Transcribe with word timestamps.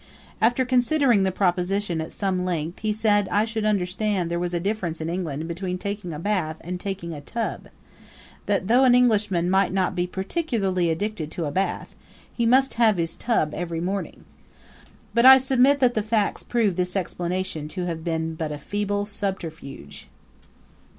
After 0.41 0.65
considering 0.65 1.21
the 1.21 1.31
proposition 1.31 2.01
at 2.01 2.11
some 2.11 2.43
length 2.43 2.79
he 2.79 2.91
said 2.91 3.29
I 3.29 3.45
should 3.45 3.65
understand 3.65 4.31
there 4.31 4.39
was 4.39 4.51
a 4.55 4.59
difference 4.59 4.99
in 4.99 5.11
England 5.11 5.47
between 5.47 5.77
taking 5.77 6.11
a 6.11 6.17
bath 6.17 6.57
and 6.61 6.79
taking 6.79 7.13
a 7.13 7.21
tub 7.21 7.67
that, 8.47 8.67
though 8.67 8.83
an 8.83 8.95
Englishman 8.95 9.47
might 9.47 9.71
not 9.71 9.93
be 9.93 10.07
particularly 10.07 10.89
addicted 10.89 11.29
to 11.33 11.45
a 11.45 11.51
bath, 11.51 11.95
he 12.33 12.47
must 12.47 12.73
have 12.81 12.97
his 12.97 13.15
tub 13.15 13.53
every 13.53 13.79
morning. 13.79 14.25
But 15.13 15.27
I 15.27 15.37
submit 15.37 15.79
that 15.81 15.93
the 15.93 16.01
facts 16.01 16.41
prove 16.41 16.77
this 16.77 16.95
explanation 16.95 17.67
to 17.67 17.85
have 17.85 18.03
been 18.03 18.33
but 18.33 18.51
a 18.51 18.57
feeble 18.57 19.05
subterfuge. 19.05 20.07